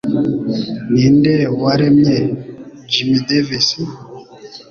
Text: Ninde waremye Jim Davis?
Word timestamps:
Ninde 0.97 1.35
waremye 1.61 2.17
Jim 2.91 3.09
Davis? 3.27 3.67